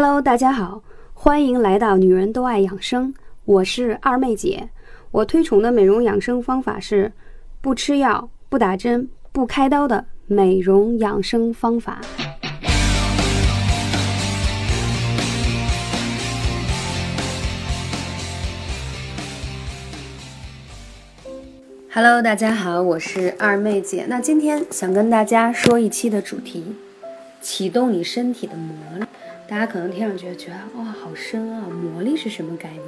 [0.00, 0.80] Hello，大家好，
[1.12, 3.12] 欢迎来到女人都爱养生，
[3.44, 4.68] 我是二妹姐。
[5.10, 7.12] 我推崇的美容养生方法是
[7.60, 12.00] 不吃药、不打针、不开刀的美容养生方法。
[21.92, 24.06] Hello，大家好，我是二妹姐。
[24.08, 26.76] 那今天想跟大家说一期的主题：
[27.40, 29.04] 启动你身体的魔力。
[29.50, 31.66] 大家可能听上去觉得哇，好深啊！
[31.70, 32.82] 魔力是什么概念？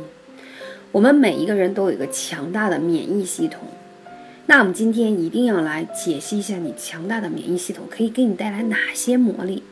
[0.92, 3.62] 我们每一个人都有一个强大的免疫系统。
[4.44, 9.62] 那我们今天一定要来解析一下，你强大的免疫系统可以给你带来哪些魔力？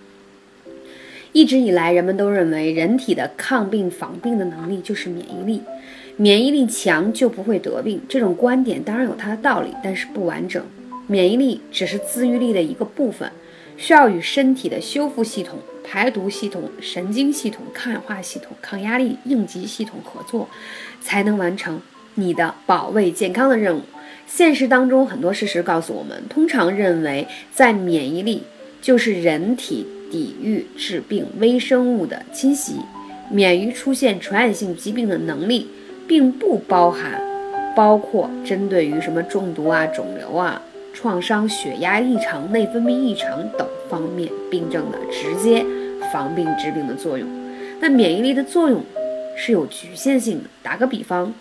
[1.32, 5.60] 一直以来，人们都认为人体的抗病防病的能力就是免疫力，
[6.16, 8.00] 免疫力强就不会得病。
[8.08, 10.64] 这种观点当然有它的道理，但是不完整。
[11.06, 13.30] 免疫力只是自愈力的一个部分，
[13.76, 15.58] 需要与身体的修复系统。
[15.90, 20.46] 排毒系统、神经系统、抗氧化系统、抗压力应急系统合作，
[21.00, 21.80] 才能完成
[22.16, 23.80] 你的保卫健康的任务。
[24.26, 28.42] 现实当中，很多事实告诉我们，通常认为在免疫力
[28.82, 32.74] 就是人体抵御致病微生物的侵袭，
[33.30, 35.68] 免于出现传染性疾病的能力，
[36.06, 37.18] 并不包含
[37.74, 40.60] 包括针对于什么中毒啊、肿瘤啊。
[41.00, 45.64] 创伤、血压异常、内分泌异常等方面病症的直接
[46.12, 47.28] 防病治病的作用。
[47.78, 48.84] 那免疫力的作用
[49.36, 50.50] 是有局限性的。
[50.60, 51.32] 打个比方，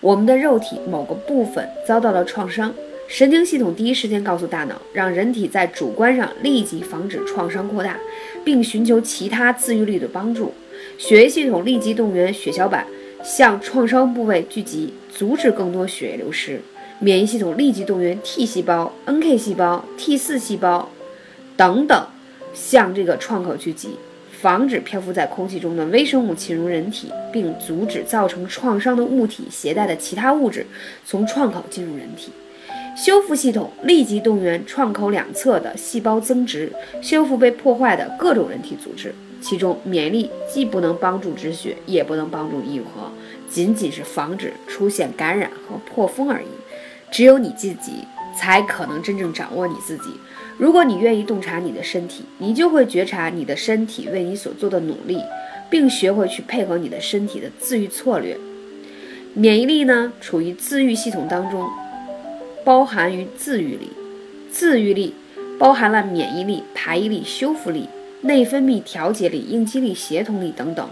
[0.00, 2.74] 我们的肉体某个部分遭到了创伤，
[3.06, 7.96] 神经系统第一时间告诉大脑，让人体在主观上立即防止创伤扩大，
[8.44, 10.52] 并寻求其他自愈力的帮助。
[10.98, 12.84] 血液系统立即动员血小板
[13.22, 16.60] 向创伤部位聚集，阻止更多血液流失。
[17.00, 20.88] 免疫系统立即动员 T 细胞、NK 细胞、T 四细胞
[21.56, 22.06] 等等
[22.54, 23.96] 向这个创口聚集，
[24.30, 30.66] 防止漂浮在空气中的微生物侵入人体，并阻止造成创伤的物体携带的其他物质
[31.04, 32.30] 从创口进入人体。
[32.96, 36.72] 修复系统立即动员创口两侧的细胞增殖，
[37.02, 39.12] 修复被破坏的各种人体组织。
[39.42, 43.10] 其中，免疫力既不能帮助止血，也不能帮助愈合，
[43.50, 46.46] 仅仅是防止出现感染和破风而已。
[47.14, 47.92] 只有你自己
[48.36, 50.10] 才可能真正掌握你自己。
[50.58, 55.22] 如果你愿意洞察你的身体，你就会觉察你的身体为你所做的努力，
[55.70, 58.36] 并学会去配合你的身体的自愈策略。
[59.32, 61.64] 免疫力呢，处于自愈系统当中，
[62.64, 63.92] 包含于自愈力。
[64.50, 65.14] 自愈力
[65.56, 67.88] 包含了免疫力、排异力、修复力、
[68.22, 70.88] 内分泌调节力、应激力、协同力等等，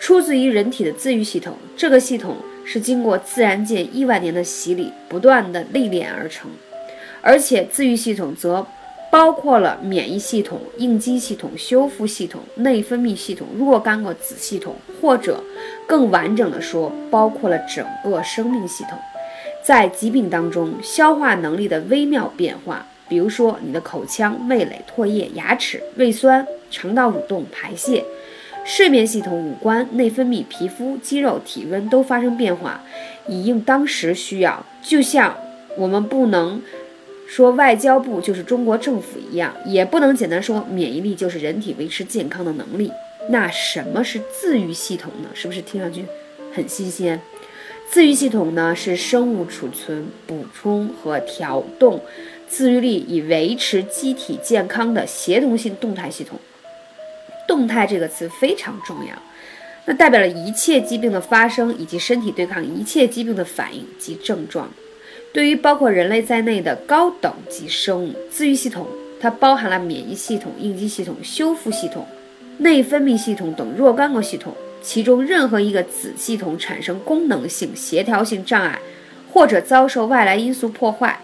[0.00, 1.56] 出自于人体的自愈系统。
[1.76, 2.36] 这个系统。
[2.68, 6.50] 是经过自然界亿万年的洗礼，不断的历练而成，
[7.22, 8.66] 而且自愈系统则
[9.08, 15.40] 包括了免疫系统、应激系统、修复系统、内分泌系统、若干个子系统，或者
[15.86, 18.98] 更完整的说，包括了整个生命系统。
[19.62, 28.04] 在疾病当中，消化能力的微妙变化，比如说你的口腔、味蕾、唾液、牙齿、胃酸、肠道蠕动、排泄。
[28.66, 32.82] 睡眠系统、五官、内分泌、皮肤、肌肉、体温都发生变化，
[33.28, 34.66] 以应当时需要。
[34.82, 35.36] 就像
[35.78, 36.60] 我们不能
[37.28, 42.90] 说外交部就是中国政府一样，也不能简单说免疫力就是人体维持健康的能力。
[43.30, 45.28] 那什么是自愈系统呢？
[45.32, 46.04] 是不是听上去
[46.52, 47.20] 很新鲜？
[47.88, 52.00] 自愈系统呢，是生物储存、补充和调动
[52.48, 56.36] 自愈力，以维持机体健康的协同性动态系统。
[57.46, 59.14] 动态这个词非常重要，
[59.84, 64.68] 那代表了一切疾病的发生以及身体对抗一切疾病的反应及症状。
[65.32, 68.86] 对于包括人类在内的高等级生物，自愈系统
[69.20, 72.06] 它包含了免疫系统、应激系统、修复系统、
[72.58, 74.54] 内分泌系统等若干个系统。
[74.82, 78.78] 其中任何一个子系统产生功能性、协调性障碍，
[79.32, 81.18] 或者遭受外来因素破坏，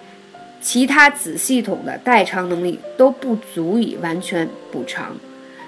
[0.60, 5.14] 其他子系统的代偿能力都不足以完全补偿。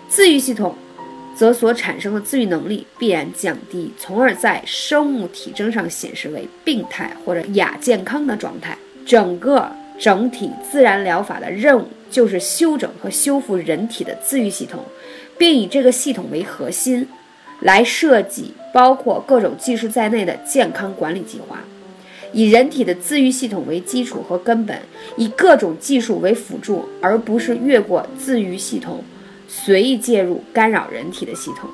[0.09, 0.75] 自愈系统，
[1.35, 8.79] 则所产生的自愈能力必然降低，从而在生物体征上显示为病态或者亚健康的状态。
[9.05, 9.69] 整个
[9.99, 14.85] 整体自然疗法的任务就是修整和修复人体的自愈系统，
[15.37, 17.07] 并以这个系统为核心，
[17.61, 21.59] 来设计包括各种技术在内的健康管理计划，
[22.33, 24.79] 以人体的自愈系统为基础和根本，
[25.17, 29.03] 以各种技术为辅助，而不是越过自愈系统。
[29.57, 31.71] 随意介入干扰人体的系统，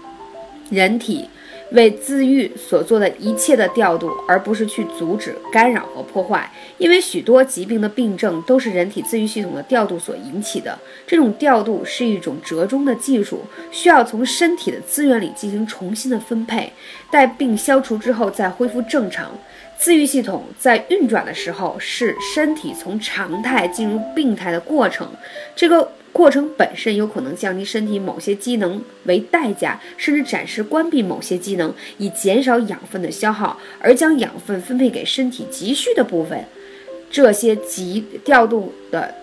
[0.68, 1.26] 人体
[1.72, 6.50] 为自愈所做的一切的调度，而不是去阻止、干扰和破坏。
[6.76, 10.78] 因为许多疾病的病症都是人体自愈系统的调度所引起的。
[11.06, 13.40] 这种调度是一种折中的技术，
[13.70, 16.70] 需要从身体的资源里进行重新的分配，
[17.10, 19.32] 待病消除之后再恢复正常。
[19.78, 25.08] 自愈系统在运转的时候，是身体从常态进入病态的过程。
[25.56, 36.44] 这个过程本身有可能降低身体某些机能为代价，甚至暂时关闭某些机能，以减少养分的消耗，而将养分分配给身体急需的部分。
[37.10, 39.14] 这些急调度的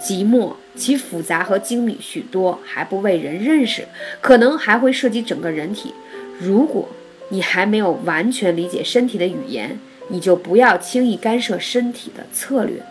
[0.00, 3.86] 寂寞，其复杂和精密许多，还不为人认识，
[4.20, 5.92] 可能还会涉及整个人体。
[6.38, 6.88] 如果
[7.30, 12.82] 你还没有完全理解身体的语言，你就不要轻易干涉身体的策略，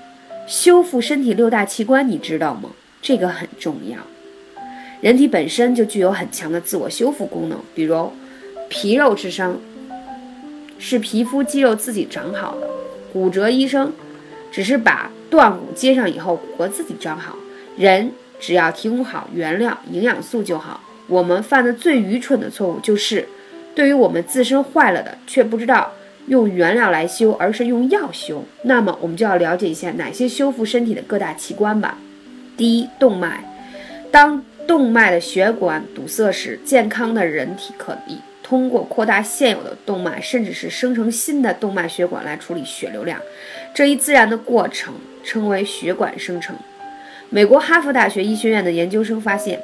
[0.47, 2.69] 修复身体六大器官，你知道吗？
[3.01, 3.97] 这个很重要。
[5.01, 8.11] 人体本身就具有很强的自我修复功能，比如
[8.67, 9.59] 皮肉之伤
[10.79, 12.67] 是皮肤肌肉自己长好的，
[13.13, 13.93] 骨折医生
[14.51, 17.35] 只是把断骨接上以后，骨骼自己长好。
[17.77, 20.81] 人只要提供好原料、营养素就好。
[21.07, 23.27] 我们犯的最愚蠢的错误就是，
[23.75, 25.91] 对于我们自身坏了的，却不知道。
[26.27, 28.43] 用原料来修，而是用药修。
[28.63, 31.97] 那么我们就要了解一下哪些修复身体的各大器官吧。
[32.57, 33.43] 第一，动脉。
[34.11, 43.21] 当动脉的血管堵塞时，健康的人体可以通过扩大现有的动脉，甚至是生成新的动脉血管来处理血流量。
[43.73, 46.55] 这一自然的过程称为血管生成。
[47.29, 49.61] 美国哈佛大学医学院的研究生发现。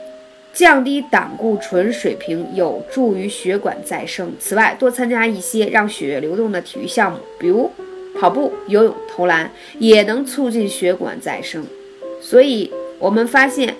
[0.54, 4.32] 降低胆固醇水平有助于血管再生。
[4.40, 7.72] 此外，多参加一些让血液流动的体育项目，比如
[8.20, 9.50] 跑步、 游泳、投篮，
[9.80, 11.66] 也能促进血管再生。
[12.22, 12.72] 所以，
[13.04, 13.76] 我们发现，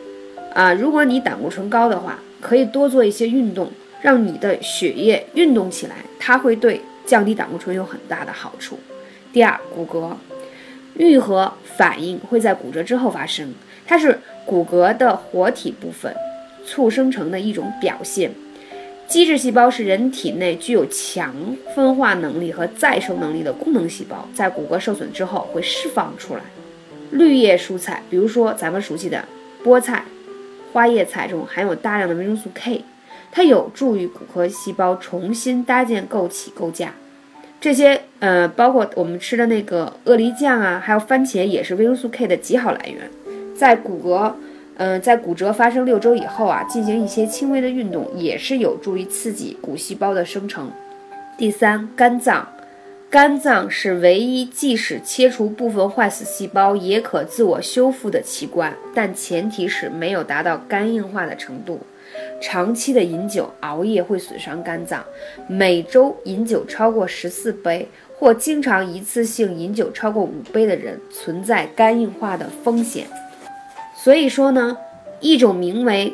[0.54, 3.72] 啊，如果你胆固醇高的话，可以多做一些运动，
[4.02, 8.78] 让你的血液运动起来，它会对降低胆固醇有很大的好处。
[9.32, 10.14] 第二，骨骼
[10.98, 13.54] 愈合反应会在骨折之后发生，
[13.88, 16.14] 它是骨骼的活体部分。
[16.66, 18.30] 促生成的一种表现。
[19.08, 21.34] 基质细胞是人体内具有强
[21.74, 26.42] 分化能力和再生能力的功能细胞，在骨骼受损之后会释放出来。
[27.14, 29.24] 绿叶蔬菜，比如说咱们熟悉的
[29.64, 30.04] 菠菜、
[30.72, 32.84] 花叶菜中含有大量的维生素 K，
[33.32, 36.94] 它有助于骨骼细胞重新搭建、构起、构架。
[37.62, 43.10] 这些呃，包括我们吃的那个鳄梨酱啊，还有番茄，也是维生素 K 的极好来源。
[43.56, 44.34] 在骨骼。
[44.76, 50.72] 嗯，在骨折发生六周以后啊，进行一些轻微的运动，也是有助于刺激骨细胞的生成。
[51.38, 52.48] 第三，肝脏，
[53.14, 61.80] 肝脏是唯一即使切除部分坏死细胞也可自我修复的器官，但前提是没有达到肝硬化的程度。
[62.42, 65.06] 长期的饮酒、熬夜会损伤肝脏，
[65.46, 67.88] 每周饮酒超过十四杯
[68.18, 73.06] 或经常一次性饮酒超过五杯的人，存在肝硬化的风险。
[73.96, 74.76] 所以说呢，
[75.20, 76.12] 一种名为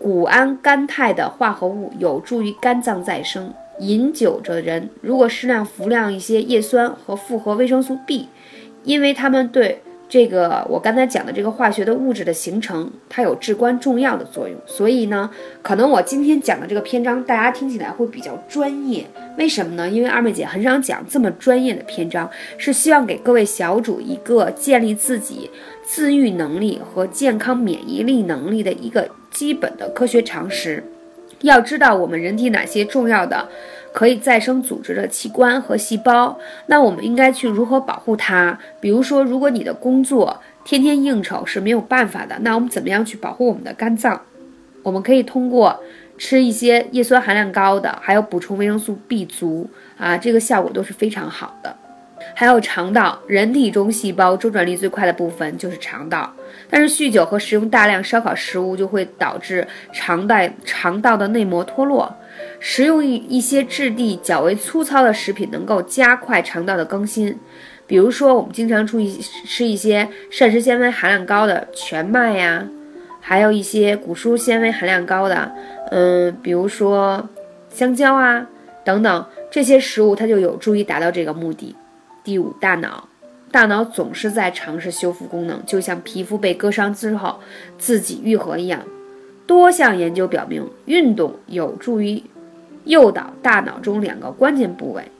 [0.00, 3.54] 谷氨甘肽的化合物有助于肝脏再生。
[3.80, 8.28] 饮酒的人如果适量服量一些叶酸和复合维生素 B，
[8.84, 14.58] 因为它们对这个我刚才讲的这个化学的物质的形成，它有至关重要的作用。
[14.66, 15.30] 所以呢，
[15.62, 19.06] 可能我今天讲的这个篇章，大家听起来会比较专业。
[19.36, 19.88] 为什么呢？
[19.88, 25.50] 因为二妹姐很少讲这么专业的篇章，是希望给各位小主一个建立自己。
[25.84, 30.84] 自愈能力和健康免疫力能力的一个基本的科学常识，
[31.42, 33.48] 要知道我们人体哪些重要的
[33.92, 38.58] 可以再生组织的器官和细胞，那我们应该去如何保护它？
[38.80, 44.20] 比如说，如果你的工作天天应酬是没有办法的，那我们怎么样去保护我们的肝脏？
[44.82, 45.80] 我们可以通过
[46.16, 51.74] 吃一些叶酸含量高的，还有补充维生素 B 族啊，这个效果都是非常好的。
[52.34, 56.32] 还有肠道，人体中细胞周转率最快的部分就是肠道。
[56.70, 62.14] 但是酗酒和食用大量烧烤食物就会导致肠道肠道的内膜脱落。
[62.60, 67.36] 食用一一些质地较为粗糙的食品，能够加快肠道的更新。
[67.86, 69.08] 比如说，我们经常出去
[69.46, 72.64] 吃一些膳食纤维含量高的全麦呀，
[73.20, 75.50] 还有一些谷蔬纤维含量高的，
[75.90, 77.28] 嗯，比如说
[77.70, 78.46] 香蕉啊
[78.84, 81.74] 等等这些食物，它就有助于达到这个目的。
[82.28, 83.08] 第五，大脑，
[83.50, 87.40] 大脑总是在尝试修复功能，就像皮肤被割伤之后
[87.78, 88.82] 自己愈合一样。
[89.46, 92.22] 多项研究表明，运动有助于
[92.84, 95.10] 诱导大脑中两个关键部位：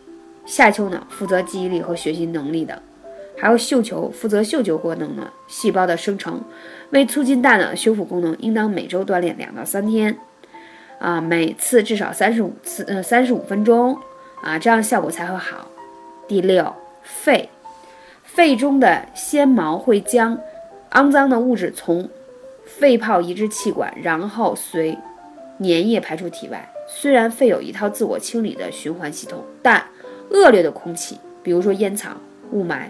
[0.44, 2.82] 下丘脑负责记忆力和学习能力的，
[3.38, 6.38] 还有嗅球负责嗅球功能的细胞的生成。
[6.90, 10.14] 为促进大脑修复功能，应当每周锻炼两到三天。
[10.98, 13.96] 啊，每次至少三十五次，呃，三十五分钟
[14.42, 15.66] 啊，这样效果才会好。
[16.28, 16.74] 第六，
[17.08, 17.48] 肺，
[18.22, 20.38] 肺中的纤毛会将
[20.92, 22.08] 肮脏的物质从
[22.64, 24.96] 肺泡移至气管，然后随
[25.58, 26.70] 粘液排出体外。
[26.86, 29.82] 虽然肺有一套自我清理的循环系统，但
[30.30, 32.10] 恶劣的空气，比如说烟草、
[32.52, 32.82] 雾霾，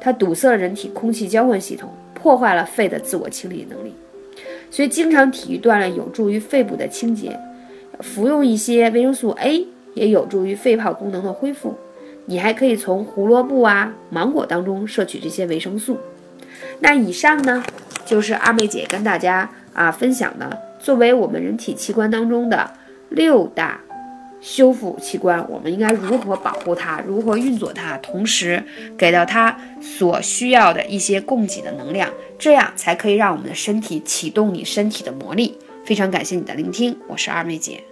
[0.00, 3.94] 它堵塞了人体空气交换系统，破坏了肺的自我清理能力。
[4.70, 7.38] 所以，经常体育锻炼有助于肺部的清洁，
[8.00, 11.74] 服用一些维生素 A 也有助于肺泡功能的恢复。
[12.26, 15.98] 你还可以从胡萝卜啊、芒果当中摄取这些维生素。
[16.80, 17.62] 那以上呢，
[18.04, 22.70] 就是二妹姐跟大家啊分享的，作为我们人体器官当中的
[23.08, 23.80] 六大。
[24.40, 27.00] 修复器官，我们应该如何保护它？
[27.06, 27.96] 如何运作它？
[27.98, 28.60] 同时
[28.98, 32.10] 给到它所需要的一些供给的能量，
[32.40, 35.56] 这样才可以让我们的身体启动你身体的魔力。
[35.84, 37.91] 非常感谢你的聆听，我是二妹姐。